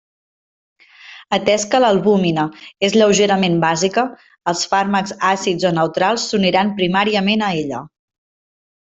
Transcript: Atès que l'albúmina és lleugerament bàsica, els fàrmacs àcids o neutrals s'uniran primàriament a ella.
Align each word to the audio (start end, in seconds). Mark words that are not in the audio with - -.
Atès 1.35 1.65
que 1.73 1.81
l'albúmina 1.83 2.45
és 2.87 2.95
lleugerament 2.97 3.59
bàsica, 3.65 4.05
els 4.53 4.63
fàrmacs 4.71 5.13
àcids 5.33 5.69
o 5.71 5.73
neutrals 5.79 6.25
s'uniran 6.31 6.73
primàriament 6.81 7.45
a 7.51 7.55
ella. 7.63 7.83